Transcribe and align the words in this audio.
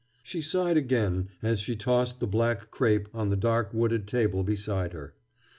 She 0.23 0.41
sighed 0.41 0.77
again 0.77 1.29
as 1.43 1.59
she 1.59 1.75
tossed 1.75 2.19
the 2.19 2.25
black 2.25 2.71
crepe 2.71 3.07
on 3.13 3.29
the 3.29 3.35
dark 3.35 3.71
wooded 3.71 4.07
table 4.07 4.43
beside 4.43 4.93
her. 4.93 5.13